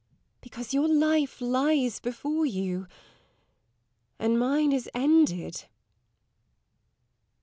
[0.41, 2.87] Because your life lies before you,
[4.17, 5.65] and mine is ended.